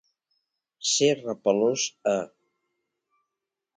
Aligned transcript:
Ser 0.91 1.11
repelós 1.19 1.85
a. 2.15 2.17